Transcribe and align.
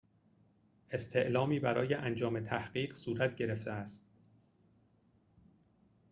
استعلامی 0.91 1.59
برای 1.59 1.93
انجام 1.93 2.39
تحقیق 2.45 2.95
صورت 2.95 3.35
گرفته 3.35 3.71
است 3.71 4.05